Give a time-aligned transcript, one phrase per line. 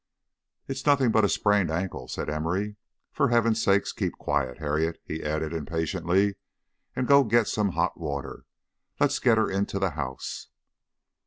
[0.67, 2.75] "It's nothing but a sprained ankle," said Emory.
[3.11, 6.37] "For heaven's sake, keep quiet, Harriet," he added impatiently,
[6.95, 8.45] "and go and get some hot water.
[8.99, 10.47] Let's get her into the house."